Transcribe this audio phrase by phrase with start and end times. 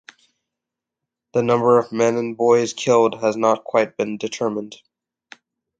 [1.35, 4.77] The number of men and boys killed has not quite been determined.